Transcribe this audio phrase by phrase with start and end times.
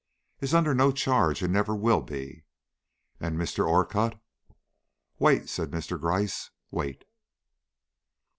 [0.39, 2.43] "Is under no charge, and never will be."
[3.19, 3.67] "And Mr.
[3.67, 4.19] Orcutt?"
[5.19, 5.99] "Wait," said Mr.
[6.01, 7.05] Gryce "wait."